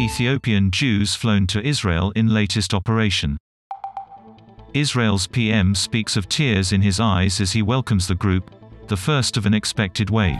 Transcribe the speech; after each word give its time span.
Ethiopian 0.00 0.70
Jews 0.70 1.16
flown 1.16 1.48
to 1.48 1.60
Israel 1.60 2.12
in 2.14 2.28
latest 2.28 2.72
operation. 2.72 3.36
Israel's 4.72 5.26
PM 5.26 5.74
speaks 5.74 6.16
of 6.16 6.28
tears 6.28 6.70
in 6.70 6.82
his 6.82 7.00
eyes 7.00 7.40
as 7.40 7.50
he 7.50 7.62
welcomes 7.62 8.06
the 8.06 8.14
group, 8.14 8.48
the 8.86 8.96
first 8.96 9.36
of 9.36 9.44
an 9.44 9.54
expected 9.54 10.08
wave. 10.08 10.38